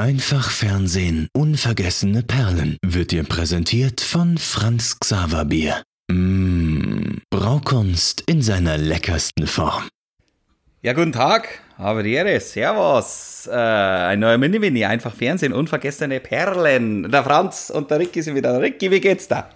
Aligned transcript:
Einfach 0.00 0.50
Fernsehen, 0.50 1.28
unvergessene 1.34 2.22
Perlen 2.22 2.78
wird 2.82 3.10
dir 3.10 3.22
präsentiert 3.22 4.00
von 4.00 4.38
Franz 4.38 4.98
Xaver 4.98 5.44
Bier. 5.44 5.82
Mmh, 6.10 7.18
Braukunst 7.28 8.22
in 8.22 8.40
seiner 8.40 8.78
leckersten 8.78 9.46
Form. 9.46 9.90
Ja, 10.80 10.94
guten 10.94 11.12
Tag, 11.12 11.60
habe 11.76 12.02
die 12.02 12.14
Ehre, 12.14 12.40
servus. 12.40 13.46
Äh, 13.46 13.54
ein 13.54 14.20
neuer 14.20 14.38
Mini-Mini, 14.38 14.86
einfach 14.86 15.14
Fernsehen, 15.14 15.52
unvergessene 15.52 16.18
Perlen. 16.20 17.10
Der 17.10 17.22
Franz 17.22 17.68
und 17.68 17.90
der 17.90 17.98
Ricky 17.98 18.22
sind 18.22 18.36
wieder. 18.36 18.58
Ricky, 18.58 18.90
wie 18.90 19.00
geht's 19.00 19.28
da? 19.28 19.50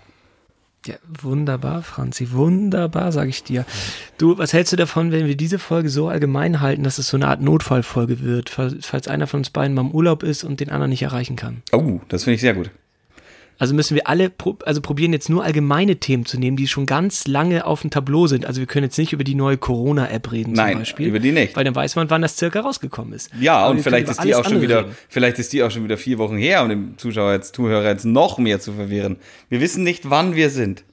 Ja, 0.86 0.96
wunderbar, 1.22 1.82
Franzi, 1.82 2.32
wunderbar, 2.32 3.10
sage 3.10 3.30
ich 3.30 3.42
dir. 3.42 3.64
Du, 4.18 4.36
was 4.36 4.52
hältst 4.52 4.72
du 4.72 4.76
davon, 4.76 5.12
wenn 5.12 5.26
wir 5.26 5.36
diese 5.36 5.58
Folge 5.58 5.88
so 5.88 6.08
allgemein 6.08 6.60
halten, 6.60 6.82
dass 6.82 6.98
es 6.98 7.08
so 7.08 7.16
eine 7.16 7.28
Art 7.28 7.40
Notfallfolge 7.40 8.20
wird, 8.20 8.50
falls 8.50 9.08
einer 9.08 9.26
von 9.26 9.40
uns 9.40 9.50
beiden 9.50 9.74
mal 9.74 9.80
im 9.80 9.92
Urlaub 9.92 10.22
ist 10.22 10.44
und 10.44 10.60
den 10.60 10.70
anderen 10.70 10.90
nicht 10.90 11.02
erreichen 11.02 11.36
kann? 11.36 11.62
Oh, 11.72 12.00
das 12.08 12.24
finde 12.24 12.34
ich 12.34 12.42
sehr 12.42 12.54
gut. 12.54 12.70
Also 13.58 13.74
müssen 13.74 13.94
wir 13.94 14.08
alle, 14.08 14.32
also 14.64 14.80
probieren 14.80 15.12
jetzt 15.12 15.28
nur 15.30 15.44
allgemeine 15.44 15.96
Themen 15.96 16.26
zu 16.26 16.38
nehmen, 16.38 16.56
die 16.56 16.66
schon 16.66 16.86
ganz 16.86 17.26
lange 17.26 17.66
auf 17.66 17.82
dem 17.82 17.90
Tableau 17.90 18.26
sind. 18.26 18.46
Also 18.46 18.60
wir 18.60 18.66
können 18.66 18.84
jetzt 18.84 18.98
nicht 18.98 19.12
über 19.12 19.24
die 19.24 19.34
neue 19.34 19.56
Corona-App 19.56 20.32
reden 20.32 20.52
Nein, 20.52 20.72
zum 20.72 20.78
Beispiel. 20.80 21.06
über 21.08 21.20
die 21.20 21.32
nicht. 21.32 21.54
Weil 21.56 21.64
dann 21.64 21.74
weiß 21.74 21.96
man, 21.96 22.10
wann 22.10 22.22
das 22.22 22.36
circa 22.36 22.60
rausgekommen 22.60 23.12
ist. 23.12 23.30
Ja, 23.40 23.56
Aber 23.58 23.70
und 23.72 23.80
vielleicht 23.82 24.08
ist 24.08 24.24
die 24.24 24.34
auch 24.34 24.44
schon 24.44 24.60
wieder, 24.60 24.80
reden. 24.86 24.96
vielleicht 25.08 25.38
ist 25.38 25.52
die 25.52 25.62
auch 25.62 25.70
schon 25.70 25.84
wieder 25.84 25.96
vier 25.96 26.18
Wochen 26.18 26.36
her, 26.36 26.62
um 26.62 26.68
dem 26.68 26.98
Zuschauer 26.98 27.32
jetzt, 27.32 27.54
Zuhörer 27.54 27.88
jetzt 27.88 28.04
noch 28.04 28.38
mehr 28.38 28.60
zu 28.60 28.72
verwirren. 28.72 29.16
Wir 29.48 29.60
wissen 29.60 29.84
nicht, 29.84 30.10
wann 30.10 30.34
wir 30.34 30.50
sind. 30.50 30.84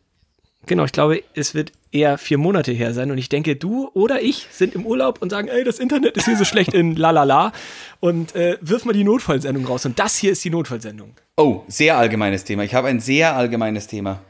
Genau, 0.67 0.85
ich 0.85 0.91
glaube, 0.91 1.23
es 1.33 1.55
wird 1.55 1.71
eher 1.91 2.17
vier 2.17 2.37
Monate 2.37 2.71
her 2.71 2.93
sein. 2.93 3.11
Und 3.11 3.17
ich 3.17 3.29
denke, 3.29 3.55
du 3.55 3.89
oder 3.93 4.21
ich 4.21 4.47
sind 4.51 4.75
im 4.75 4.85
Urlaub 4.85 5.21
und 5.21 5.29
sagen, 5.29 5.47
ey, 5.47 5.63
das 5.63 5.79
Internet 5.79 6.17
ist 6.17 6.25
hier 6.25 6.37
so 6.37 6.45
schlecht 6.45 6.73
in 6.73 6.95
lalala. 6.95 7.51
Und 7.99 8.35
äh, 8.35 8.57
wirf 8.61 8.85
mal 8.85 8.93
die 8.93 9.03
Notfallsendung 9.03 9.65
raus. 9.65 9.85
Und 9.85 9.99
das 9.99 10.17
hier 10.17 10.31
ist 10.31 10.43
die 10.43 10.49
Notfallsendung. 10.49 11.15
Oh, 11.37 11.63
sehr 11.67 11.97
allgemeines 11.97 12.43
Thema. 12.43 12.63
Ich 12.63 12.73
habe 12.73 12.87
ein 12.87 12.99
sehr 12.99 13.35
allgemeines 13.35 13.87
Thema. 13.87 14.21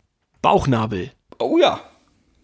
Bauchnabel. 0.42 1.12
Oh 1.40 1.58
ja. 1.58 1.82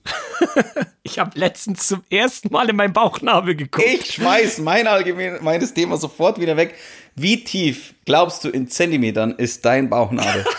Ich 1.03 1.19
habe 1.19 1.39
letztens 1.39 1.87
zum 1.87 2.03
ersten 2.09 2.51
Mal 2.51 2.69
in 2.69 2.75
meinen 2.75 2.91
Bauchnabel 2.91 3.55
geguckt. 3.55 3.87
Ich 3.87 4.15
schmeiß 4.15 4.57
mein 4.57 4.87
allgemeines 4.87 5.73
Thema 5.73 5.95
sofort 5.95 6.37
wieder 6.37 6.57
weg. 6.57 6.75
Wie 7.15 7.45
tief, 7.45 7.95
glaubst 8.03 8.43
du, 8.43 8.49
in 8.49 8.67
Zentimetern 8.67 9.31
ist 9.31 9.63
dein 9.63 9.89
Bauchnabel? 9.89 10.45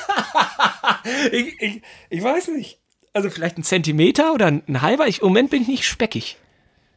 Ich, 1.32 1.60
ich, 1.60 1.82
ich 2.10 2.22
weiß 2.22 2.48
nicht. 2.48 2.80
Also 3.18 3.30
vielleicht 3.30 3.58
ein 3.58 3.64
Zentimeter 3.64 4.32
oder 4.32 4.46
ein 4.46 4.80
halber. 4.80 5.08
Ich, 5.08 5.22
Im 5.22 5.26
Moment 5.26 5.50
bin 5.50 5.62
ich 5.62 5.66
nicht 5.66 5.84
speckig. 5.84 6.36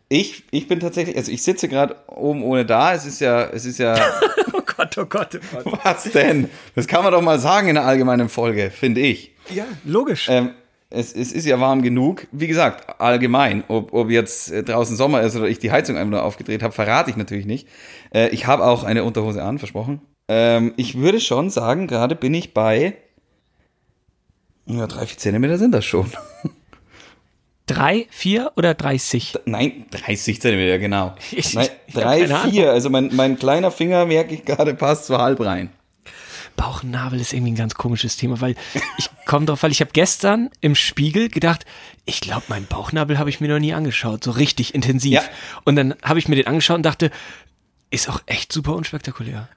Ich, 0.07 0.43
ich 0.51 0.67
bin 0.67 0.79
tatsächlich, 0.79 1.17
also 1.17 1.31
ich 1.31 1.41
sitze 1.41 1.67
gerade 1.67 1.95
oben 2.05 2.43
ohne 2.43 2.63
da. 2.63 2.93
Es 2.93 3.07
ist 3.07 3.21
ja, 3.21 3.45
es 3.45 3.65
ist 3.65 3.79
ja, 3.79 3.95
Oh 4.53 4.61
Gott, 4.77 4.95
oh 4.99 5.05
Gott, 5.05 5.39
oh 5.55 5.63
Gott. 5.63 5.79
was 5.83 6.03
denn? 6.03 6.47
Das 6.75 6.85
kann 6.85 7.03
man 7.03 7.11
doch 7.11 7.23
mal 7.23 7.39
sagen 7.39 7.69
in 7.69 7.77
einer 7.77 7.87
allgemeinen 7.87 8.29
Folge, 8.29 8.69
finde 8.69 9.01
ich. 9.01 9.31
Ja, 9.49 9.65
logisch. 9.83 10.27
Ähm, 10.29 10.51
es, 10.91 11.11
es 11.11 11.31
ist 11.31 11.47
ja 11.47 11.59
warm 11.59 11.81
genug. 11.81 12.27
Wie 12.31 12.45
gesagt, 12.45 13.01
allgemein. 13.01 13.63
Ob, 13.67 13.91
ob 13.91 14.11
jetzt 14.11 14.51
äh, 14.51 14.61
draußen 14.61 14.95
Sommer 14.95 15.21
ist 15.21 15.35
oder 15.35 15.47
ich 15.47 15.57
die 15.57 15.71
Heizung 15.71 15.97
einfach 15.97 16.11
nur 16.11 16.23
aufgedreht 16.23 16.61
habe, 16.61 16.75
verrate 16.75 17.09
ich 17.09 17.17
natürlich 17.17 17.47
nicht. 17.47 17.67
Äh, 18.13 18.27
ich 18.27 18.45
habe 18.45 18.63
auch 18.63 18.83
eine 18.83 19.05
Unterhose 19.05 19.41
an, 19.41 19.57
versprochen. 19.57 20.01
Ähm, 20.27 20.75
ich 20.77 20.99
würde 20.99 21.19
schon 21.19 21.49
sagen, 21.49 21.87
gerade 21.87 22.15
bin 22.15 22.35
ich 22.35 22.53
bei. 22.53 22.93
Ja, 24.65 24.87
drei, 24.87 25.05
vier 25.05 25.17
Zentimeter 25.17 25.57
sind 25.57 25.71
das 25.71 25.85
schon. 25.85 26.11
Drei, 27.67 28.07
vier 28.09 28.51
oder 28.55 28.73
30? 28.73 29.39
Nein, 29.45 29.85
30 29.91 30.41
Zentimeter, 30.41 30.77
genau. 30.79 31.15
Ich- 31.31 31.53
Nein, 31.53 31.69
drei, 31.93 32.27
vier. 32.49 32.71
Also 32.71 32.89
mein, 32.89 33.09
mein 33.15 33.37
kleiner 33.39 33.71
Finger, 33.71 34.05
merke 34.05 34.33
ich 34.35 34.45
gerade, 34.45 34.73
passt 34.73 35.05
so 35.05 35.17
halb 35.17 35.39
rein. 35.39 35.69
Bauchnabel 36.57 37.19
ist 37.19 37.31
irgendwie 37.33 37.53
ein 37.53 37.55
ganz 37.55 37.75
komisches 37.75 38.17
Thema, 38.17 38.41
weil 38.41 38.55
ich 38.97 39.09
komme 39.25 39.45
drauf, 39.45 39.63
weil 39.63 39.71
ich 39.71 39.79
habe 39.79 39.91
gestern 39.93 40.49
im 40.59 40.75
Spiegel 40.75 41.29
gedacht, 41.29 41.65
ich 42.05 42.19
glaube, 42.19 42.43
meinen 42.49 42.65
Bauchnabel 42.67 43.17
habe 43.17 43.29
ich 43.29 43.39
mir 43.39 43.47
noch 43.47 43.57
nie 43.59 43.73
angeschaut, 43.73 44.23
so 44.23 44.31
richtig 44.31 44.75
intensiv. 44.75 45.13
Ja. 45.13 45.23
Und 45.63 45.77
dann 45.77 45.95
habe 46.03 46.19
ich 46.19 46.27
mir 46.27 46.35
den 46.35 46.47
angeschaut 46.47 46.75
und 46.77 46.83
dachte, 46.83 47.09
ist 47.89 48.09
auch 48.09 48.21
echt 48.25 48.51
super 48.51 48.75
unspektakulär. 48.75 49.47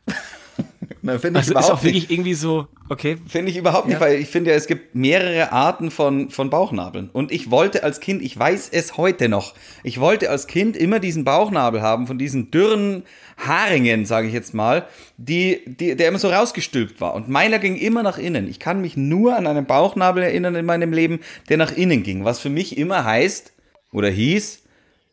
Na, 1.02 1.18
finde 1.18 1.40
ich 1.40 1.46
Also 1.46 1.50
ist 1.50 1.50
überhaupt 1.50 1.72
auch 1.72 1.82
wirklich 1.84 2.10
irgendwie 2.10 2.34
so, 2.34 2.66
okay, 2.88 3.16
Finde 3.26 3.50
ich 3.50 3.56
überhaupt 3.56 3.86
nicht, 3.86 3.94
Ja. 3.94 4.00
weil 4.00 4.18
ich 4.18 4.28
finde 4.28 4.50
ja, 4.50 4.56
es 4.56 4.66
gibt 4.66 4.94
mehrere 4.94 5.52
Arten 5.52 5.90
von, 5.90 6.30
von 6.30 6.50
Bauchnabeln. 6.50 7.10
Und 7.12 7.32
ich 7.32 7.50
wollte 7.50 7.82
als 7.84 8.00
Kind, 8.00 8.22
ich 8.22 8.38
weiß 8.38 8.68
es 8.72 8.96
heute 8.96 9.28
noch, 9.28 9.54
ich 9.82 10.00
wollte 10.00 10.30
als 10.30 10.46
Kind 10.46 10.76
immer 10.76 11.00
diesen 11.00 11.24
Bauchnabel 11.24 11.82
haben 11.82 12.06
von 12.06 12.18
diesen 12.18 12.50
dürren 12.50 13.04
Haringen, 13.36 14.06
sage 14.06 14.28
ich 14.28 14.32
jetzt 14.34 14.54
mal, 14.54 14.86
die, 15.16 15.62
die, 15.66 15.96
der 15.96 16.08
immer 16.08 16.18
so 16.18 16.28
rausgestülpt 16.28 17.00
war. 17.00 17.14
Und 17.14 17.28
meiner 17.28 17.58
ging 17.58 17.76
immer 17.76 18.02
nach 18.02 18.18
innen. 18.18 18.48
Ich 18.48 18.60
kann 18.60 18.80
mich 18.80 18.96
nur 18.96 19.36
an 19.36 19.46
einen 19.46 19.66
Bauchnabel 19.66 20.22
erinnern 20.22 20.54
in 20.54 20.66
meinem 20.66 20.92
Leben, 20.92 21.20
der 21.48 21.56
nach 21.56 21.72
innen 21.72 22.02
ging. 22.02 22.24
Was 22.24 22.38
für 22.38 22.50
mich 22.50 22.76
immer 22.78 23.04
heißt 23.04 23.52
oder 23.92 24.08
hieß, 24.08 24.62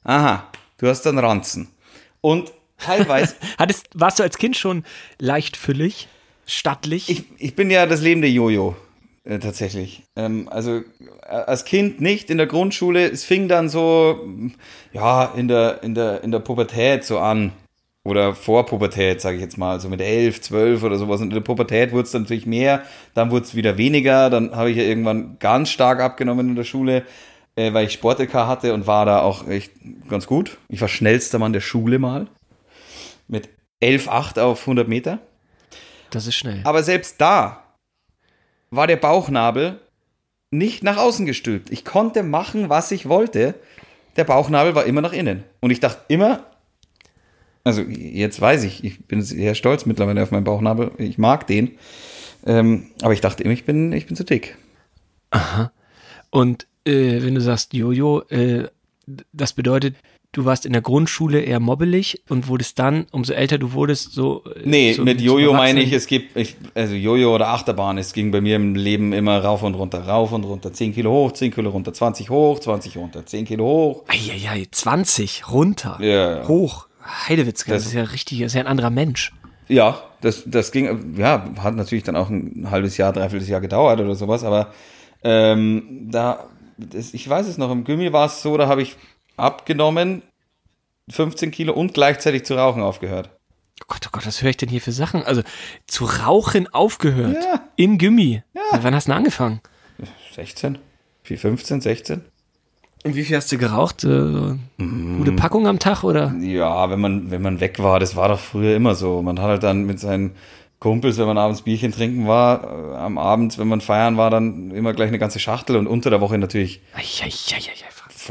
aha, 0.04 0.48
du 0.78 0.88
hast 0.88 1.06
einen 1.08 1.20
Ranzen. 1.20 1.68
Und 2.22 2.52
teilweise 2.84 3.36
Hattest, 3.58 3.88
warst 3.94 4.20
du 4.20 4.24
als 4.24 4.38
Kind 4.38 4.58
schon 4.58 4.84
leicht 5.20 5.58
füllig, 5.58 6.08
stattlich? 6.46 7.10
Ich, 7.10 7.24
ich 7.38 7.56
bin 7.56 7.70
ja 7.70 7.86
das 7.86 8.02
lebende 8.02 8.28
Jojo, 8.28 8.76
äh, 9.24 9.40
tatsächlich. 9.40 10.04
Ähm, 10.16 10.48
also 10.50 10.78
äh, 10.78 10.84
als 11.30 11.66
Kind 11.66 12.02
nicht 12.02 12.30
in 12.30 12.38
der 12.38 12.48
Grundschule. 12.48 13.10
Es 13.10 13.24
fing 13.24 13.48
dann 13.48 13.70
so, 13.70 14.28
ja, 14.94 15.26
in 15.36 15.48
der, 15.48 15.84
in 15.84 15.94
der, 15.96 16.24
in 16.24 16.32
der 16.32 16.40
Pubertät 16.40 17.04
so 17.04 17.20
an. 17.20 17.52
Oder 18.04 18.34
vor 18.34 18.66
Pubertät, 18.66 19.22
sage 19.22 19.36
ich 19.36 19.44
jetzt 19.44 19.60
mal, 19.60 19.80
so 19.80 19.88
mit 19.88 20.02
elf, 20.02 20.42
zwölf 20.42 20.82
oder 20.82 20.98
sowas. 20.98 21.22
Und 21.22 21.28
in 21.28 21.36
der 21.36 21.42
Pubertät 21.42 21.92
wurde 21.92 22.04
es 22.06 22.12
dann 22.12 22.24
natürlich 22.24 22.48
mehr, 22.48 22.82
dann 23.14 23.30
wurde 23.30 23.46
es 23.46 23.54
wieder 23.54 23.78
weniger. 23.78 24.32
Dann 24.32 24.56
habe 24.56 24.72
ich 24.72 24.78
ja 24.78 24.84
irgendwann 24.84 25.38
ganz 25.38 25.70
stark 25.70 26.00
abgenommen 26.00 26.50
in 26.50 26.56
der 26.56 26.64
Schule, 26.64 27.06
äh, 27.56 27.72
weil 27.74 27.86
ich 27.86 27.94
Sport-LK 27.94 28.34
hatte 28.34 28.74
und 28.74 28.88
war 28.88 29.06
da 29.06 29.22
auch 29.22 29.48
echt 29.48 29.74
ganz 30.10 30.26
gut. 30.26 30.58
Ich 30.68 30.82
war 30.82 30.88
schnellster 30.88 31.38
Mann 31.38 31.54
der 31.54 31.62
Schule 31.62 32.00
mal. 32.00 32.28
Mit 33.32 33.50
11,8 33.82 34.40
auf 34.40 34.62
100 34.62 34.88
Meter. 34.88 35.20
das 36.12 36.28
ist 36.28 36.36
schnell. 36.36 36.62
Aber 36.66 36.84
selbst 36.84 37.20
da 37.20 37.64
war 38.70 38.88
der 38.88 38.98
Bauchnabel 38.98 39.80
nicht 40.52 40.84
nach 40.84 40.98
außen 40.98 41.26
gestülpt. 41.26 41.72
Ich 41.72 41.86
konnte 41.86 42.24
machen, 42.24 42.70
was 42.70 42.92
ich 42.92 43.08
wollte. 43.08 43.56
Der 44.18 44.26
Bauchnabel 44.26 44.76
war 44.76 44.86
immer 44.86 45.02
nach 45.02 45.14
innen. 45.14 45.46
Und 45.62 45.72
ich 45.72 45.80
dachte 45.80 46.02
immer, 46.10 46.46
also 47.64 47.82
jetzt 47.82 48.42
weiß 48.42 48.64
ich, 48.64 48.84
ich 48.84 49.06
bin 49.06 49.22
sehr 49.22 49.56
stolz 49.56 49.86
mittlerweile 49.86 50.22
auf 50.22 50.32
meinen 50.32 50.44
Bauchnabel. 50.44 50.92
Ich 50.98 51.18
mag 51.18 51.48
den. 51.48 51.78
Ähm, 52.46 52.88
aber 53.02 53.14
ich 53.14 53.22
dachte 53.22 53.44
immer, 53.44 53.54
ich 53.54 53.64
bin, 53.64 53.94
ich 53.94 54.08
bin 54.08 54.18
zu 54.18 54.26
dick. 54.26 54.58
Und 56.32 56.68
äh, 56.86 57.22
wenn 57.22 57.36
du 57.36 57.42
sagst 57.42 57.74
Jojo, 57.74 58.24
äh, 58.30 58.68
das 59.32 59.54
bedeutet, 59.54 59.96
du 60.34 60.46
warst 60.46 60.66
in 60.66 60.74
der 60.74 60.82
Grundschule 60.82 61.42
eher 61.42 61.60
mobbelig 61.60 62.22
und 62.30 62.48
wurdest 62.48 62.80
dann, 62.80 63.06
umso 63.12 63.34
älter 63.34 63.58
du 63.58 63.74
wurdest, 63.74 64.14
so. 64.14 64.44
äh, 64.46 64.62
Nee, 64.64 64.94
so 64.94 65.04
mit 65.04 65.20
Jojo 65.22 65.54
meine 65.54 65.82
ich, 65.82 65.92
es 65.92 66.08
gibt, 66.08 66.36
ich, 66.38 66.56
also 66.74 66.96
Jojo 66.96 67.36
oder 67.36 67.50
Achterbahn, 67.50 67.98
es 67.98 68.14
ging 68.14 68.32
bei 68.32 68.40
mir 68.42 68.56
im 68.56 68.76
Leben 68.76 69.12
immer 69.14 69.44
rauf 69.44 69.64
und 69.64 69.76
runter, 69.76 70.08
rauf 70.08 70.32
und 70.32 70.44
runter. 70.46 70.72
10 70.74 70.94
Kilo 70.94 71.12
hoch, 71.12 71.32
10 71.34 71.52
Kilo 71.54 71.70
runter, 71.70 71.94
20 71.94 72.30
hoch, 72.30 72.60
20 72.60 72.98
runter, 72.98 73.26
10 73.26 73.46
Kilo 73.46 73.66
hoch. 73.66 74.04
Eieiei, 74.08 74.68
20 74.72 75.50
runter, 75.52 75.98
Ja, 76.02 76.40
ja. 76.42 76.48
hoch. 76.48 76.88
Heidewitzka, 77.28 77.72
das, 77.74 77.84
Das- 77.84 77.88
ist 77.92 77.96
ja 77.98 78.04
richtig, 78.04 78.40
das 78.40 78.48
ist 78.48 78.56
ja 78.56 78.62
ein 78.62 78.68
anderer 78.68 78.90
Mensch. 78.92 79.34
Ja, 79.68 80.02
das, 80.22 80.44
das 80.46 80.72
ging, 80.72 81.16
ja, 81.18 81.46
hat 81.60 81.76
natürlich 81.76 82.04
dann 82.04 82.16
auch 82.16 82.30
ein 82.30 82.68
halbes 82.70 82.98
Jahr, 82.98 83.12
dreiviertel 83.14 83.48
Jahr 83.50 83.62
gedauert 83.62 84.00
oder 84.00 84.16
sowas, 84.16 84.44
aber 84.44 84.72
ähm, 85.24 86.08
da, 86.12 86.46
das, 86.78 87.14
ich 87.14 87.28
weiß 87.28 87.48
es 87.48 87.58
noch, 87.58 87.72
im 87.72 87.84
Gummi 87.84 88.12
war 88.14 88.26
es 88.26 88.42
so, 88.42 88.58
da 88.58 88.68
habe 88.68 88.82
ich 88.82 88.96
abgenommen, 89.42 90.22
15 91.10 91.52
Kilo 91.52 91.74
und 91.74 91.94
gleichzeitig 91.94 92.46
zu 92.46 92.56
rauchen 92.56 92.82
aufgehört. 92.82 93.30
Oh 93.82 93.86
Gott, 93.88 94.02
oh 94.06 94.10
Gott, 94.12 94.26
was 94.28 94.42
höre 94.42 94.52
ich 94.52 94.58
denn 94.58 94.70
hier 94.70 94.82
für 94.82 94.92
Sachen? 94.92 95.24
Also, 95.24 95.42
zu 95.88 96.06
rauchen 96.06 96.68
aufgehört. 96.74 97.36
Ja. 97.44 97.62
Im 97.76 97.98
Gummi. 97.98 98.44
Ja. 98.54 98.62
Wann 98.84 98.94
hast 98.94 99.08
du 99.08 99.12
denn 99.12 99.18
angefangen? 99.18 99.60
16? 100.36 100.78
4, 101.24 101.38
15, 101.40 101.82
16? 101.82 102.22
Und 103.04 103.16
wie 103.16 103.24
viel 103.24 103.36
hast 103.36 103.52
du 103.52 103.58
geraucht? 103.58 104.04
Äh, 104.04 104.08
so 104.08 104.58
Mm. 104.78 105.18
Gute 105.18 105.32
Packung 105.32 105.68
am 105.68 105.80
Tag 105.80 106.04
oder? 106.04 106.34
Ja, 106.40 106.90
wenn 106.92 107.00
man, 107.00 107.32
wenn 107.32 107.42
man 107.42 107.60
weg 107.60 107.80
war, 107.80 108.00
das 108.00 108.16
war 108.16 108.30
doch 108.30 108.40
früher 108.40 108.76
immer 108.76 108.94
so. 108.96 109.22
Man 109.24 109.40
hat 109.40 109.48
halt 109.48 109.64
dann 109.64 109.84
mit 109.86 110.00
seinen 110.00 110.36
Kumpels, 110.80 111.18
wenn 111.18 111.26
man 111.28 111.38
abends 111.38 111.64
Bierchen 111.64 111.92
trinken 111.92 112.28
war, 112.28 112.64
äh, 112.64 112.96
am 112.98 113.18
Abend, 113.18 113.58
wenn 113.58 113.68
man 113.68 113.82
feiern 113.82 114.18
war, 114.18 114.30
dann 114.30 114.72
immer 114.72 114.94
gleich 114.94 115.08
eine 115.10 115.20
ganze 115.20 115.40
Schachtel 115.40 115.76
und 115.78 115.88
unter 115.88 116.10
der 116.12 116.22
Woche 116.22 116.38
natürlich 116.38 116.82
Eieieiei. 116.94 117.70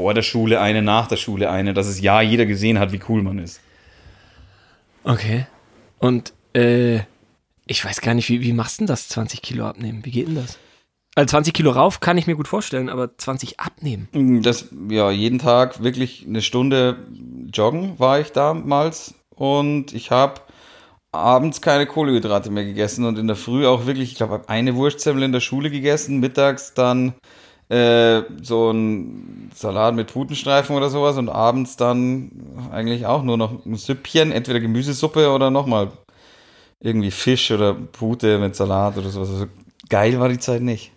Vor 0.01 0.15
der 0.15 0.23
Schule 0.23 0.63
eine, 0.63 0.81
nach 0.81 1.09
der 1.09 1.17
Schule 1.17 1.51
eine, 1.51 1.75
dass 1.75 1.87
es 1.87 2.01
ja 2.01 2.23
jeder 2.23 2.47
gesehen 2.47 2.79
hat, 2.79 2.91
wie 2.91 3.01
cool 3.11 3.23
man 3.23 3.39
ist. 3.39 3.61
Okay. 5.05 5.47
Und 5.99 6.33
äh, 6.55 7.01
ich 7.67 7.85
weiß 7.85 8.01
gar 8.01 8.15
nicht, 8.15 8.31
wie, 8.31 8.41
wie 8.41 8.55
machst 8.55 8.79
du 8.79 8.85
denn 8.85 8.87
das, 8.87 9.09
20 9.09 9.43
Kilo 9.43 9.67
abnehmen? 9.67 10.03
Wie 10.03 10.11
geht 10.11 10.29
denn 10.29 10.37
das? 10.37 10.59
Also 11.17 11.33
20 11.33 11.53
Kilo 11.53 11.73
rauf 11.73 12.01
kann 12.01 12.17
ich 12.17 12.27
mir 12.27 12.35
gut 12.35 12.49
vorstellen, 12.49 12.89
aber 12.89 13.19
20 13.19 13.61
abnehmen. 13.61 14.09
Das, 14.43 14.69
ja, 14.89 15.11
jeden 15.11 15.39
Tag 15.39 15.83
wirklich 15.83 16.25
eine 16.27 16.41
Stunde 16.41 16.97
joggen 17.53 17.99
war 17.99 18.21
ich 18.21 18.33
damals 18.33 19.13
und 19.37 19.93
ich 19.93 20.11
habe 20.11 20.41
abends 21.13 21.61
keine 21.61 21.85
Kohlenhydrate 21.85 22.51
mehr 22.51 22.65
gegessen 22.65 23.05
und 23.05 23.19
in 23.19 23.27
der 23.27 23.37
Früh 23.37 23.67
auch 23.67 23.85
wirklich, 23.85 24.13
ich 24.13 24.17
glaube, 24.17 24.45
eine 24.47 24.77
Wurstsemmel 24.77 25.25
in 25.25 25.33
der 25.33 25.41
Schule 25.41 25.71
gegessen, 25.71 26.21
mittags 26.21 26.73
dann 26.73 27.13
äh, 27.71 28.23
so 28.43 28.73
ein 28.73 29.51
Salat 29.55 29.95
mit 29.95 30.13
Putenstreifen 30.13 30.77
oder 30.77 30.91
sowas 30.91 31.17
und 31.17 31.29
abends 31.29 31.77
dann 31.77 32.33
eigentlich 32.73 33.07
auch 33.07 33.23
nur 33.23 33.37
noch 33.37 33.65
ein 33.65 33.77
Süppchen, 33.77 34.33
entweder 34.33 34.61
Gemüsesuppe 34.61 35.31
oder 35.31 35.51
nochmal 35.51 35.93
irgendwie 36.81 37.11
Fisch 37.11 37.51
oder 37.51 37.75
Pute 37.75 38.39
mit 38.39 38.57
Salat 38.57 38.99
oder 38.99 39.11
sowas. 39.11 39.31
Also 39.31 39.47
geil 39.89 40.19
war 40.19 40.29
die 40.29 40.39
Zeit 40.39 40.63
nicht. 40.63 40.93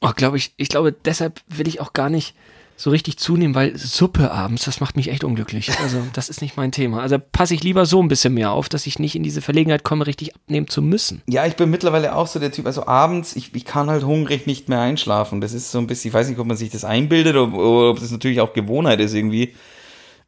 Oh, 0.00 0.10
glaube 0.14 0.36
ich, 0.36 0.52
ich 0.56 0.68
glaube, 0.68 0.92
deshalb 0.92 1.40
will 1.48 1.68
ich 1.68 1.80
auch 1.80 1.92
gar 1.92 2.10
nicht 2.10 2.34
so 2.80 2.90
richtig 2.90 3.18
zunehmen, 3.18 3.56
weil 3.56 3.76
Suppe 3.76 4.30
abends, 4.30 4.64
das 4.64 4.80
macht 4.80 4.96
mich 4.96 5.10
echt 5.10 5.24
unglücklich. 5.24 5.70
Also, 5.82 6.00
das 6.12 6.28
ist 6.28 6.40
nicht 6.40 6.56
mein 6.56 6.70
Thema. 6.70 7.02
Also 7.02 7.18
passe 7.18 7.52
ich 7.52 7.64
lieber 7.64 7.86
so 7.86 8.00
ein 8.00 8.06
bisschen 8.06 8.34
mehr 8.34 8.52
auf, 8.52 8.68
dass 8.68 8.86
ich 8.86 9.00
nicht 9.00 9.16
in 9.16 9.24
diese 9.24 9.42
Verlegenheit 9.42 9.82
komme, 9.82 10.06
richtig 10.06 10.36
abnehmen 10.36 10.68
zu 10.68 10.80
müssen. 10.80 11.20
Ja, 11.26 11.44
ich 11.44 11.56
bin 11.56 11.70
mittlerweile 11.70 12.14
auch 12.14 12.28
so 12.28 12.38
der 12.38 12.52
Typ, 12.52 12.66
also 12.66 12.86
abends, 12.86 13.34
ich, 13.34 13.52
ich 13.52 13.64
kann 13.64 13.90
halt 13.90 14.04
hungrig 14.04 14.46
nicht 14.46 14.68
mehr 14.68 14.80
einschlafen. 14.80 15.40
Das 15.40 15.54
ist 15.54 15.72
so 15.72 15.78
ein 15.78 15.88
bisschen, 15.88 16.10
ich 16.10 16.14
weiß 16.14 16.28
nicht, 16.28 16.38
ob 16.38 16.46
man 16.46 16.56
sich 16.56 16.70
das 16.70 16.84
einbildet 16.84 17.34
oder, 17.34 17.90
ob 17.90 17.98
das 17.98 18.12
natürlich 18.12 18.40
auch 18.40 18.52
Gewohnheit 18.52 19.00
ist 19.00 19.12
irgendwie. 19.12 19.54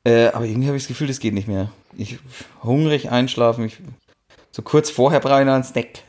Äh, 0.05 0.27
aber 0.29 0.45
irgendwie 0.45 0.67
habe 0.67 0.77
ich 0.77 0.83
das 0.83 0.89
Gefühl, 0.89 1.07
das 1.07 1.21
geht 1.21 1.35
nicht 1.35 1.47
mehr. 1.47 1.71
Ich 1.97 2.19
hungrig 2.65 3.13
einschlafen, 3.13 3.67
ich, 3.67 3.79
so 4.51 4.63
kurz 4.63 4.91
vorher 4.91 5.21
brauche 5.21 5.41
ich 5.41 5.47
noch 5.47 5.55
einen 5.55 5.63
Snack. 5.63 6.03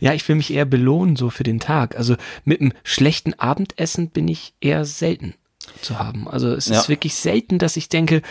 Ja, 0.00 0.12
ich 0.12 0.26
will 0.28 0.36
mich 0.36 0.52
eher 0.52 0.64
belohnen 0.64 1.16
so 1.16 1.30
für 1.30 1.44
den 1.44 1.60
Tag. 1.60 1.96
Also 1.96 2.16
mit 2.44 2.60
einem 2.60 2.72
schlechten 2.84 3.34
Abendessen 3.34 4.10
bin 4.10 4.28
ich 4.28 4.54
eher 4.60 4.84
selten 4.84 5.34
zu 5.82 5.98
haben. 5.98 6.26
Also 6.28 6.48
es 6.52 6.66
Ja. 6.66 6.80
ist 6.80 6.88
wirklich 6.88 7.14
selten, 7.14 7.58
dass 7.58 7.76
ich 7.76 7.88
denke, 7.88 8.22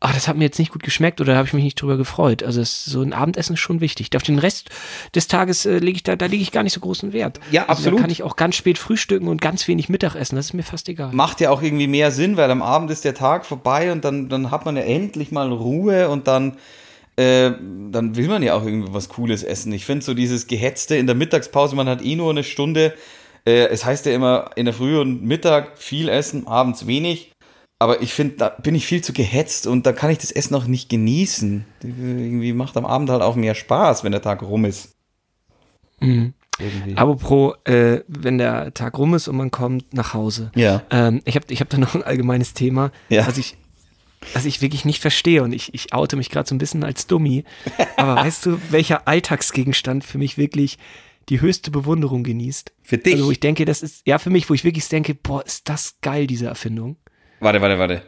ah, 0.00 0.10
das 0.12 0.26
hat 0.28 0.36
mir 0.36 0.44
jetzt 0.44 0.58
nicht 0.58 0.72
gut 0.72 0.82
geschmeckt 0.82 1.20
oder 1.20 1.32
da 1.32 1.38
habe 1.38 1.46
ich 1.46 1.54
mich 1.54 1.64
nicht 1.64 1.80
drüber 1.80 1.96
gefreut. 1.96 2.42
Also 2.42 2.60
es, 2.60 2.84
so 2.84 3.00
ein 3.02 3.12
Abendessen 3.12 3.54
ist 3.54 3.60
schon 3.60 3.80
wichtig. 3.80 4.10
Auf 4.16 4.24
den 4.24 4.38
Rest 4.38 4.68
des 5.14 5.26
Tages 5.28 5.64
äh, 5.64 5.78
lege 5.78 5.96
ich 5.96 6.02
da, 6.02 6.16
da 6.16 6.26
lege 6.26 6.42
ich 6.42 6.50
gar 6.52 6.64
nicht 6.64 6.72
so 6.74 6.80
großen 6.80 7.12
Wert. 7.12 7.38
Ja, 7.50 7.62
Also 7.62 7.72
absolut. 7.72 7.98
da 7.98 8.02
kann 8.02 8.10
ich 8.10 8.22
auch 8.24 8.36
ganz 8.36 8.56
spät 8.56 8.78
frühstücken 8.78 9.28
und 9.28 9.40
ganz 9.40 9.66
wenig 9.68 9.88
Mittag 9.88 10.16
essen. 10.16 10.36
Das 10.36 10.46
ist 10.46 10.52
mir 10.54 10.64
fast 10.64 10.88
egal. 10.88 11.12
Macht 11.12 11.40
ja 11.40 11.50
auch 11.50 11.62
irgendwie 11.62 11.86
mehr 11.86 12.10
Sinn, 12.10 12.36
weil 12.36 12.50
am 12.50 12.62
Abend 12.62 12.90
ist 12.90 13.04
der 13.04 13.14
Tag 13.14 13.46
vorbei 13.46 13.90
und 13.92 14.04
dann, 14.04 14.28
dann 14.28 14.50
hat 14.50 14.64
man 14.66 14.76
ja 14.76 14.82
endlich 14.82 15.30
mal 15.30 15.50
Ruhe 15.52 16.08
und 16.08 16.26
dann, 16.26 16.56
äh, 17.22 17.52
dann 17.90 18.16
will 18.16 18.28
man 18.28 18.42
ja 18.42 18.54
auch 18.54 18.64
irgendwie 18.64 18.92
was 18.92 19.08
Cooles 19.08 19.42
essen. 19.42 19.72
Ich 19.72 19.84
finde 19.84 20.04
so 20.04 20.14
dieses 20.14 20.46
Gehetzte 20.46 20.96
in 20.96 21.06
der 21.06 21.14
Mittagspause, 21.14 21.76
man 21.76 21.88
hat 21.88 22.04
eh 22.04 22.16
nur 22.16 22.30
eine 22.30 22.44
Stunde. 22.44 22.94
Äh, 23.46 23.66
es 23.68 23.84
heißt 23.84 24.06
ja 24.06 24.12
immer 24.12 24.50
in 24.56 24.64
der 24.64 24.74
Früh 24.74 24.98
und 25.00 25.22
Mittag 25.24 25.78
viel 25.78 26.08
essen, 26.08 26.46
abends 26.46 26.86
wenig. 26.86 27.32
Aber 27.78 28.00
ich 28.00 28.14
finde, 28.14 28.36
da 28.36 28.48
bin 28.50 28.74
ich 28.76 28.86
viel 28.86 29.02
zu 29.02 29.12
gehetzt 29.12 29.66
und 29.66 29.86
da 29.86 29.92
kann 29.92 30.10
ich 30.10 30.18
das 30.18 30.30
Essen 30.30 30.54
auch 30.54 30.66
nicht 30.66 30.88
genießen. 30.88 31.64
Irgendwie 31.82 32.52
macht 32.52 32.76
am 32.76 32.86
Abend 32.86 33.10
halt 33.10 33.22
auch 33.22 33.34
mehr 33.34 33.56
Spaß, 33.56 34.04
wenn 34.04 34.12
der 34.12 34.22
Tag 34.22 34.42
rum 34.42 34.64
ist. 34.64 34.94
Mhm. 36.00 36.34
Irgendwie. 36.58 36.96
Apropos, 36.96 37.54
äh, 37.64 38.00
wenn 38.06 38.38
der 38.38 38.72
Tag 38.74 38.98
rum 38.98 39.14
ist 39.14 39.26
und 39.26 39.36
man 39.36 39.50
kommt 39.50 39.94
nach 39.94 40.14
Hause. 40.14 40.52
Ja. 40.54 40.82
Ähm, 40.90 41.22
ich 41.24 41.34
habe 41.34 41.46
ich 41.48 41.60
hab 41.60 41.70
da 41.70 41.78
noch 41.78 41.94
ein 41.96 42.02
allgemeines 42.04 42.54
Thema, 42.54 42.92
Ja. 43.08 43.26
was, 43.26 43.38
ich, 43.38 43.56
was 44.34 44.44
ich 44.44 44.60
wirklich 44.62 44.84
nicht 44.84 45.00
verstehe 45.00 45.42
und 45.42 45.52
ich, 45.52 45.74
ich 45.74 45.92
oute 45.92 46.16
mich 46.16 46.30
gerade 46.30 46.48
so 46.48 46.54
ein 46.54 46.58
bisschen 46.58 46.84
als 46.84 47.06
Dummi. 47.06 47.44
Aber 47.96 48.16
weißt 48.16 48.46
du, 48.46 48.60
welcher 48.70 49.06
Alltagsgegenstand 49.08 50.04
für 50.04 50.18
mich 50.18 50.38
wirklich 50.38 50.78
die 51.28 51.40
höchste 51.40 51.70
Bewunderung 51.70 52.24
genießt? 52.24 52.72
Für 52.82 52.98
dich? 52.98 53.14
Also 53.14 53.26
wo 53.26 53.30
ich 53.30 53.40
denke, 53.40 53.64
das 53.64 53.82
ist, 53.82 54.06
ja 54.06 54.18
für 54.18 54.30
mich, 54.30 54.48
wo 54.50 54.54
ich 54.54 54.64
wirklich 54.64 54.88
denke, 54.88 55.14
boah, 55.14 55.44
ist 55.44 55.68
das 55.68 55.96
geil, 56.00 56.26
diese 56.26 56.46
Erfindung. 56.46 56.96
Warte, 57.40 57.60
warte, 57.60 57.78
warte. 57.78 58.02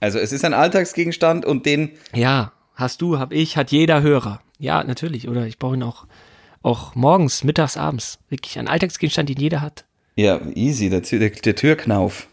Also 0.00 0.18
es 0.18 0.32
ist 0.32 0.44
ein 0.44 0.54
Alltagsgegenstand 0.54 1.44
und 1.46 1.64
den 1.66 1.90
Ja, 2.14 2.52
hast 2.74 3.00
du, 3.02 3.18
hab 3.18 3.32
ich, 3.32 3.56
hat 3.56 3.70
jeder 3.70 4.02
Hörer. 4.02 4.42
Ja, 4.58 4.84
natürlich. 4.84 5.28
Oder 5.28 5.46
ich 5.46 5.58
brauche 5.58 5.74
ihn 5.76 5.82
auch, 5.82 6.06
auch 6.62 6.94
morgens, 6.94 7.44
mittags, 7.44 7.76
abends. 7.76 8.18
Wirklich 8.28 8.58
ein 8.58 8.68
Alltagsgegenstand, 8.68 9.28
den 9.28 9.38
jeder 9.38 9.60
hat. 9.60 9.84
Ja, 10.16 10.40
easy, 10.54 10.90
der, 10.90 11.02
Tür- 11.02 11.18
der, 11.18 11.30
der 11.30 11.56
Türknauf. 11.56 12.28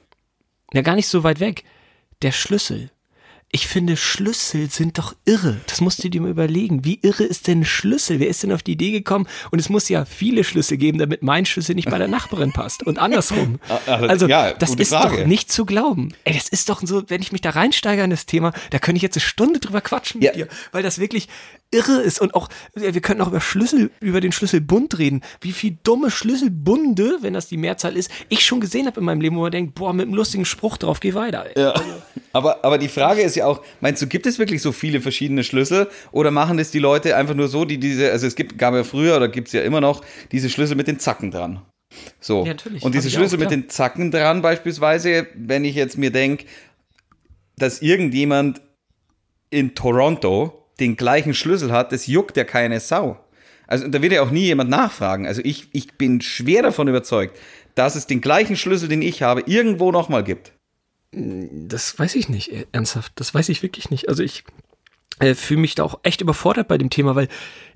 Ja, 0.74 0.82
gar 0.82 0.96
nicht 0.96 1.08
so 1.08 1.24
weit 1.24 1.40
weg. 1.40 1.64
Der 2.22 2.32
Schlüssel. 2.32 2.92
Ich 3.54 3.68
finde, 3.68 3.98
Schlüssel 3.98 4.70
sind 4.70 4.98
doch 4.98 5.14
irre. 5.26 5.60
Das 5.68 5.82
musst 5.82 6.02
du 6.02 6.10
dir 6.10 6.22
mal 6.22 6.32
überlegen. 6.32 6.86
Wie 6.86 7.00
irre 7.02 7.26
ist 7.26 7.48
denn 7.48 7.60
ein 7.62 7.66
Schlüssel? 7.66 8.22
Wer 8.22 8.30
ist 8.30 8.42
denn 8.44 8.54
auf 8.54 8.64
die 8.64 8.72
Idee 8.72 8.92
gekommen? 8.92 9.28
Und 9.52 9.60
es 9.60 9.68
muss 9.68 9.90
ja 9.90 10.06
viele 10.06 10.46
Schlüssel 10.46 10.78
geben, 10.78 11.00
damit 11.00 11.22
mein 11.22 11.46
Schlüssel 11.46 11.76
nicht 11.76 11.90
bei 11.90 11.98
der 11.98 12.08
Nachbarin 12.08 12.54
passt. 12.54 12.84
Und 12.88 12.98
andersrum. 12.98 13.60
also, 13.88 14.08
Also, 14.08 14.28
ja, 14.28 14.54
das 14.54 14.76
ist 14.76 14.90
Frage. 14.94 15.18
doch 15.24 15.26
nicht 15.28 15.52
zu 15.52 15.66
glauben. 15.66 16.14
Ey, 16.24 16.34
das 16.34 16.48
ist 16.48 16.70
doch 16.70 16.82
so, 16.82 17.04
wenn 17.10 17.22
ich 17.22 17.34
mich 17.34 17.42
da 17.42 17.50
reinsteige 17.50 18.04
in 18.04 18.10
das 18.10 18.26
Thema, 18.26 18.54
da 18.70 18.80
könnte 18.80 18.96
ich 18.98 19.04
jetzt 19.04 19.18
eine 19.18 19.22
Stunde 19.26 19.60
drüber 19.60 19.82
quatschen 19.82 20.20
mit 20.20 20.28
Ja. 20.30 20.34
dir, 20.34 20.48
weil 20.72 20.82
das 20.82 21.00
wirklich 21.00 21.28
irre 21.72 22.02
ist. 22.02 22.22
Und 22.22 22.34
auch, 22.36 22.48
wir 22.74 23.02
könnten 23.02 23.22
auch 23.22 23.28
über 23.28 23.42
Schlüssel, 23.42 23.92
über 24.00 24.22
den 24.22 24.32
Schlüsselbund 24.32 24.98
reden. 24.98 25.24
Wie 25.42 25.52
viel 25.52 25.78
dumme 25.84 26.10
Schlüsselbunde, 26.10 27.18
wenn 27.20 27.34
das 27.34 27.48
die 27.48 27.58
Mehrzahl 27.58 27.98
ist, 27.98 28.12
ich 28.30 28.46
schon 28.46 28.62
gesehen 28.62 28.88
habe 28.88 29.02
in 29.02 29.06
meinem 29.06 29.20
Leben, 29.20 29.36
wo 29.36 29.42
man 29.42 29.52
denkt, 29.52 29.76
boah, 29.76 29.92
mit 29.92 30.06
einem 30.06 30.16
lustigen 30.16 30.46
Spruch 30.46 30.78
drauf, 30.78 31.02
geh 31.02 31.14
weiter. 31.14 31.46
Ey. 31.54 31.62
Ja. 31.64 31.74
Aber, 32.34 32.64
aber 32.64 32.78
die 32.78 32.88
Frage 32.88 33.22
ist 33.22 33.36
ja 33.36 33.46
auch, 33.46 33.62
meinst 33.82 34.02
du, 34.02 34.08
gibt 34.08 34.26
es 34.26 34.40
wirklich 34.40 34.62
so 34.62 34.72
viele 34.72 35.02
verschiedene 35.02 35.44
Schlüssel 35.44 35.88
oder 36.12 36.32
machen 36.32 36.58
das 36.58 36.72
die 36.72 36.80
Leute 36.80 37.16
einfach 37.16 37.36
nur 37.36 37.48
so, 37.48 37.66
die 37.66 37.78
diese, 37.78 38.12
also 38.12 38.28
es 38.28 38.36
gibt, 38.36 38.58
gab 38.58 38.74
ja 38.74 38.84
früher 38.84 39.18
oder 39.18 39.28
gibt 39.28 39.48
es 39.48 39.54
ja 39.54 39.62
immer 39.62 39.82
noch 39.82 40.02
diese 40.32 40.50
Schlüssel 40.50 40.76
mit 40.76 40.88
den 40.88 41.00
Zacken 41.00 41.32
dran. 41.32 41.62
So. 42.20 42.46
Ja, 42.46 42.54
natürlich. 42.54 42.84
Und 42.84 42.96
diese 42.96 43.10
Schlüssel 43.10 43.36
auch, 43.38 43.42
mit 43.42 43.52
den 43.52 43.70
Zacken 43.70 44.12
dran 44.12 44.42
beispielsweise, 44.42 45.28
wenn 45.36 45.66
ich 45.66 45.76
jetzt 45.76 45.98
mir 45.98 46.12
denke, 46.12 46.46
dass 47.58 47.82
irgendjemand 47.82 48.62
in 49.50 49.76
Toronto 49.76 50.68
den 50.80 50.96
gleichen 50.96 51.34
Schlüssel 51.34 51.72
hat, 51.72 51.92
das 51.92 52.08
juckt 52.08 52.38
ja 52.38 52.44
keine 52.44 52.80
Sau. 52.80 53.20
Also 53.68 53.88
da 53.88 54.02
wird 54.02 54.14
ja 54.14 54.22
auch 54.22 54.32
nie 54.32 54.46
jemand 54.46 54.70
nachfragen. 54.70 55.28
Also 55.28 55.42
ich, 55.44 55.68
ich 55.74 55.94
bin 55.98 56.22
schwer 56.22 56.64
davon 56.64 56.88
überzeugt, 56.88 57.38
dass 57.76 57.96
es 57.96 58.08
den 58.08 58.20
gleichen 58.20 58.56
Schlüssel, 58.58 58.90
den 58.90 59.02
ich 59.02 59.22
habe, 59.22 59.44
irgendwo 59.46 59.92
nochmal 59.92 60.24
gibt. 60.24 60.54
Das 61.14 61.98
weiß 62.00 62.16
ich 62.16 62.30
nicht, 62.30 62.52
äh, 62.52 62.66
ernsthaft. 62.72 63.14
Das 63.16 63.34
weiß 63.34 63.50
ich 63.50 63.64
wirklich 63.64 63.90
nicht. 63.90 64.08
Also 64.10 64.24
ich 64.24 64.44
äh, 65.20 65.36
fühle 65.36 65.62
mich 65.62 65.76
da 65.76 65.84
auch 65.84 66.00
echt 66.04 66.22
überfordert 66.22 66.68
bei 66.68 66.78
dem 66.78 66.90
Thema, 66.90 67.16
weil 67.16 67.28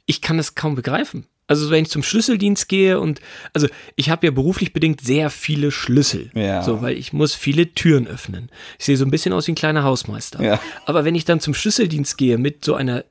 ich 0.05 0.21
kann 0.21 0.37
das 0.37 0.55
kaum 0.55 0.75
begreifen. 0.75 1.25
Also 1.47 1.69
wenn 1.69 1.83
ich 1.83 1.91
zum 1.91 2.01
Schlüsseldienst 2.01 2.67
gehe 2.69 2.99
und 2.99 3.21
also 3.53 3.67
ich 3.95 4.09
habe 4.09 4.25
ja 4.25 4.31
beruflich 4.31 4.73
bedingt 4.73 5.01
sehr 5.01 5.29
viele 5.29 5.69
Schlüssel, 5.69 6.31
Ja. 6.33 6.63
so 6.63 6.81
weil 6.81 6.97
ich 6.97 7.13
muss 7.13 7.35
viele 7.35 7.71
Türen 7.73 8.07
öffnen. 8.07 8.49
Ich 8.79 8.85
sehe 8.85 8.97
so 8.97 9.05
ein 9.05 9.11
bisschen 9.11 9.31
aus 9.31 9.45
wie 9.47 9.51
ein 9.51 9.55
kleiner 9.55 9.83
Hausmeister. 9.83 10.41
Ja. 10.41 10.59
Aber 10.85 11.05
wenn 11.05 11.13
ich 11.13 11.25
dann 11.25 11.39
zum 11.39 11.53
Schlüsseldienst 11.53 12.17
gehe 12.17 12.39
mit 12.39 12.65
so 12.65 12.73
einer 12.73 13.05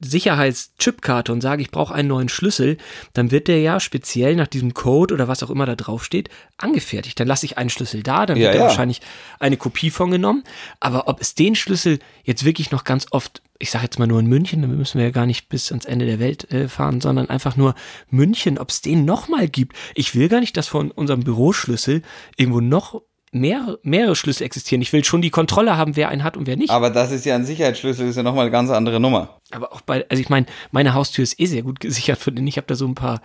Sicherheitschipkarte 0.00 1.32
und 1.32 1.40
sage, 1.40 1.62
ich 1.62 1.70
brauche 1.70 1.94
einen 1.94 2.08
neuen 2.08 2.28
Schlüssel, 2.28 2.78
dann 3.12 3.30
wird 3.30 3.48
der 3.48 3.60
ja 3.60 3.80
speziell 3.80 4.34
nach 4.36 4.46
diesem 4.46 4.74
Code 4.74 5.14
oder 5.14 5.28
was 5.28 5.42
auch 5.42 5.50
immer 5.50 5.66
da 5.66 5.76
drauf 5.76 6.04
steht, 6.04 6.30
angefertigt. 6.56 7.20
Dann 7.20 7.28
lasse 7.28 7.46
ich 7.46 7.58
einen 7.58 7.70
Schlüssel 7.70 8.02
da, 8.02 8.26
dann 8.26 8.36
Ja, 8.38 8.44
wird 8.44 8.54
da 8.54 8.58
ja. 8.60 8.64
wahrscheinlich 8.64 9.00
eine 9.38 9.56
Kopie 9.56 9.90
von 9.90 10.10
genommen. 10.10 10.44
Aber 10.80 11.08
ob 11.08 11.20
es 11.20 11.34
den 11.34 11.54
Schlüssel 11.54 11.98
jetzt 12.24 12.44
wirklich 12.44 12.70
noch 12.70 12.84
ganz 12.84 13.06
oft, 13.10 13.42
ich 13.58 13.70
sage 13.70 13.84
jetzt 13.84 13.98
mal 13.98 14.06
nur 14.06 14.20
in 14.20 14.26
München, 14.26 14.62
dann 14.62 14.76
müssen 14.76 14.98
wir 14.98 15.04
ja 15.06 15.12
gar 15.12 15.26
nicht 15.26 15.48
bis 15.48 15.70
ans 15.70 15.84
Ende 15.84 16.06
der 16.06 16.18
Welt 16.18 16.50
äh, 16.50 16.68
fahren, 16.68 17.00
sondern 17.00 17.28
einfach 17.28 17.56
nur 17.56 17.74
München, 18.08 18.58
ob 18.58 18.70
es 18.70 18.80
den 18.80 19.04
nochmal 19.04 19.48
gibt. 19.48 19.76
Ich 19.94 20.14
will 20.14 20.28
gar 20.28 20.40
nicht, 20.40 20.56
dass 20.56 20.66
von 20.68 20.90
unserem 20.90 21.20
Büroschlüssel 21.20 22.02
irgendwo 22.36 22.60
noch 22.60 23.02
mehrere, 23.32 23.78
mehrere 23.82 24.16
Schlüssel 24.16 24.44
existieren. 24.44 24.82
Ich 24.82 24.92
will 24.92 25.04
schon 25.04 25.22
die 25.22 25.30
Kontrolle 25.30 25.76
haben, 25.76 25.96
wer 25.96 26.08
einen 26.08 26.24
hat 26.24 26.36
und 26.36 26.46
wer 26.46 26.56
nicht. 26.56 26.70
Aber 26.70 26.90
das 26.90 27.12
ist 27.12 27.24
ja 27.24 27.34
ein 27.34 27.44
Sicherheitsschlüssel, 27.44 28.08
ist 28.08 28.16
ja 28.16 28.22
nochmal 28.22 28.42
eine 28.42 28.50
ganz 28.50 28.70
andere 28.70 29.00
Nummer. 29.00 29.40
Aber 29.50 29.72
auch 29.72 29.80
bei, 29.80 30.04
also 30.08 30.20
ich 30.20 30.28
meine, 30.28 30.46
meine 30.70 30.94
Haustür 30.94 31.22
ist 31.22 31.38
eh 31.38 31.46
sehr 31.46 31.62
gut 31.62 31.80
gesichert 31.80 32.18
von 32.18 32.34
denen. 32.34 32.48
Ich 32.48 32.56
habe 32.56 32.66
da 32.66 32.74
so 32.74 32.86
ein 32.86 32.94
paar 32.94 33.20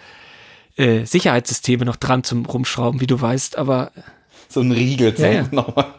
äh, 0.78 1.06
Sicherheitssysteme 1.06 1.86
noch 1.86 1.96
dran 1.96 2.24
zum 2.24 2.46
Rumschrauben, 2.46 3.02
wie 3.02 3.08
du 3.08 3.20
weißt. 3.20 3.58
Aber 3.58 3.92
So 4.50 4.62
ein 4.62 4.72
Riegel. 4.72 5.14
Ja, 5.18 5.32
ja. 5.32 5.48
Nochmal. 5.52 5.94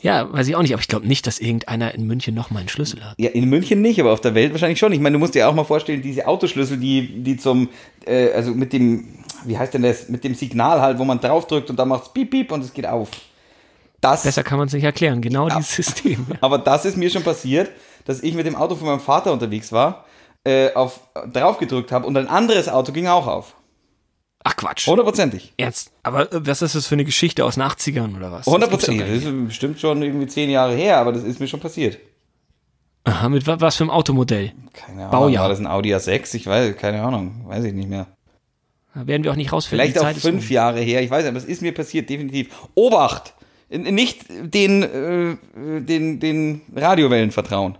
ja, 0.00 0.32
weiß 0.32 0.48
ich 0.48 0.56
auch 0.56 0.62
nicht. 0.62 0.72
Aber 0.72 0.80
ich 0.80 0.88
glaube 0.88 1.06
nicht, 1.06 1.26
dass 1.26 1.38
irgendeiner 1.38 1.94
in 1.94 2.06
München 2.06 2.34
noch 2.34 2.50
mal 2.50 2.60
einen 2.60 2.68
Schlüssel 2.68 3.04
hat. 3.04 3.14
Ja, 3.18 3.30
in 3.30 3.48
München 3.50 3.82
nicht, 3.82 4.00
aber 4.00 4.12
auf 4.12 4.20
der 4.20 4.34
Welt 4.34 4.52
wahrscheinlich 4.52 4.78
schon. 4.78 4.92
Ich 4.92 5.00
meine, 5.00 5.14
du 5.14 5.18
musst 5.18 5.34
dir 5.34 5.48
auch 5.48 5.54
mal 5.54 5.64
vorstellen, 5.64 6.00
diese 6.00 6.26
Autoschlüssel, 6.26 6.78
die, 6.78 7.22
die 7.22 7.36
zum, 7.36 7.68
äh, 8.06 8.32
also 8.32 8.54
mit 8.54 8.72
dem, 8.72 9.19
wie 9.44 9.58
heißt 9.58 9.74
denn 9.74 9.82
das, 9.82 10.08
mit 10.08 10.24
dem 10.24 10.34
Signal 10.34 10.80
halt, 10.80 10.98
wo 10.98 11.04
man 11.04 11.20
draufdrückt 11.20 11.70
und 11.70 11.76
dann 11.78 11.88
macht's 11.88 12.12
piep, 12.12 12.30
piep 12.30 12.52
und 12.52 12.62
es 12.64 12.72
geht 12.72 12.86
auf. 12.86 13.08
Das, 14.00 14.22
Besser 14.22 14.42
kann 14.42 14.58
man 14.58 14.66
es 14.68 14.72
nicht 14.72 14.84
erklären. 14.84 15.20
Genau 15.20 15.48
dieses 15.48 15.74
System. 15.76 16.26
aber 16.40 16.58
das 16.58 16.84
ist 16.84 16.96
mir 16.96 17.10
schon 17.10 17.22
passiert, 17.22 17.70
dass 18.06 18.22
ich 18.22 18.34
mit 18.34 18.46
dem 18.46 18.56
Auto 18.56 18.74
von 18.76 18.86
meinem 18.86 19.00
Vater 19.00 19.32
unterwegs 19.32 19.72
war, 19.72 20.04
äh, 20.44 20.72
auf, 20.72 21.00
draufgedrückt 21.32 21.92
habe 21.92 22.06
und 22.06 22.16
ein 22.16 22.26
anderes 22.28 22.68
Auto 22.68 22.92
ging 22.92 23.06
auch 23.06 23.26
auf. 23.26 23.54
Ach 24.42 24.56
Quatsch. 24.56 24.86
Hundertprozentig. 24.86 25.52
Ernst. 25.58 25.92
Aber 26.02 26.32
äh, 26.32 26.46
was 26.46 26.62
ist 26.62 26.74
das 26.74 26.86
für 26.86 26.94
eine 26.94 27.04
Geschichte 27.04 27.44
aus 27.44 27.56
den 27.56 27.62
80ern 27.64 28.16
oder 28.16 28.32
was? 28.32 28.46
Das 28.46 28.54
Hundertprozentig. 28.54 29.00
Das 29.06 29.10
nicht. 29.10 29.26
ist 29.26 29.46
bestimmt 29.48 29.78
schon 29.80 30.00
irgendwie 30.02 30.26
zehn 30.28 30.48
Jahre 30.48 30.74
her, 30.74 30.96
aber 30.96 31.12
das 31.12 31.22
ist 31.24 31.38
mir 31.40 31.46
schon 31.46 31.60
passiert. 31.60 31.98
Aha, 33.04 33.28
mit 33.28 33.46
wa- 33.46 33.56
was 33.60 33.76
für 33.76 33.84
einem 33.84 33.90
Automodell? 33.90 34.52
Keine 34.72 35.00
Ahnung. 35.02 35.10
Baujahr. 35.10 35.42
War 35.42 35.48
das 35.50 35.58
ein 35.58 35.66
Audi 35.66 35.94
A6? 35.94 36.34
Ich 36.36 36.46
weiß, 36.46 36.76
keine 36.78 37.02
Ahnung. 37.02 37.44
Weiß 37.46 37.64
ich 37.64 37.74
nicht 37.74 37.88
mehr. 37.90 38.06
Da 38.94 39.06
werden 39.06 39.22
wir 39.24 39.30
auch 39.30 39.36
nicht 39.36 39.52
rausfinden. 39.52 39.86
Vielleicht 39.92 39.96
Die 39.96 40.18
auch 40.18 40.20
fünf 40.20 40.48
um. 40.48 40.54
Jahre 40.54 40.80
her, 40.80 41.02
ich 41.02 41.10
weiß 41.10 41.22
nicht, 41.22 41.28
aber 41.28 41.38
es 41.38 41.44
ist 41.44 41.62
mir 41.62 41.72
passiert, 41.72 42.10
definitiv. 42.10 42.48
Obacht! 42.74 43.34
Nicht 43.68 44.24
den, 44.28 44.82
äh, 44.82 45.36
den, 45.80 46.18
den 46.18 46.62
Radiowellen 46.74 47.30
vertrauen. 47.30 47.78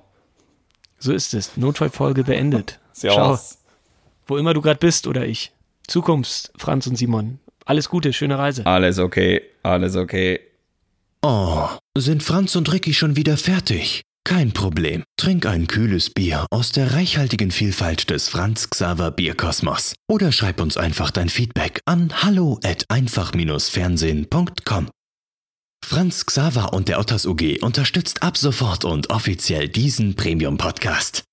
So 0.98 1.12
ist 1.12 1.34
es. 1.34 1.56
Notfallfolge 1.56 2.22
beendet. 2.22 2.78
Servus. 2.92 3.58
Wo 4.26 4.36
immer 4.36 4.54
du 4.54 4.60
gerade 4.60 4.78
bist 4.78 5.08
oder 5.08 5.26
ich. 5.26 5.50
Zukunft, 5.88 6.52
Franz 6.56 6.86
und 6.86 6.94
Simon. 6.96 7.40
Alles 7.64 7.88
Gute, 7.88 8.12
schöne 8.12 8.38
Reise. 8.38 8.64
Alles 8.66 9.00
okay, 9.00 9.42
alles 9.64 9.96
okay. 9.96 10.40
Oh, 11.22 11.66
sind 11.98 12.22
Franz 12.22 12.54
und 12.54 12.72
Ricky 12.72 12.94
schon 12.94 13.16
wieder 13.16 13.36
fertig? 13.36 14.02
Kein 14.24 14.52
Problem. 14.52 15.02
Trink 15.16 15.46
ein 15.46 15.66
kühles 15.66 16.10
Bier 16.10 16.46
aus 16.50 16.72
der 16.72 16.94
reichhaltigen 16.94 17.50
Vielfalt 17.50 18.10
des 18.10 18.28
Franz 18.28 18.70
Xaver 18.70 19.10
Bierkosmos. 19.10 19.94
Oder 20.08 20.32
schreib 20.32 20.60
uns 20.60 20.76
einfach 20.76 21.10
dein 21.10 21.28
Feedback 21.28 21.80
an 21.86 22.22
hallo 22.22 22.60
at 22.62 22.84
einfach-fernsehen.com. 22.88 24.90
Franz 25.84 26.26
Xaver 26.26 26.72
und 26.72 26.88
der 26.88 27.00
Otters 27.00 27.26
UG 27.26 27.62
unterstützt 27.62 28.22
ab 28.22 28.36
sofort 28.36 28.84
und 28.84 29.10
offiziell 29.10 29.68
diesen 29.68 30.14
Premium-Podcast. 30.14 31.24